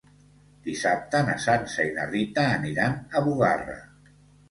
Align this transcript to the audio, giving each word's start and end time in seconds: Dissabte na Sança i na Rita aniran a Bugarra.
Dissabte 0.67 1.21
na 1.27 1.35
Sança 1.45 1.87
i 1.91 1.93
na 1.99 2.09
Rita 2.15 2.49
aniran 2.57 2.99
a 3.21 3.27
Bugarra. 3.31 3.81